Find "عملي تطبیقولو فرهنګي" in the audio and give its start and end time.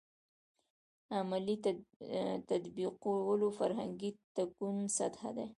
1.17-4.11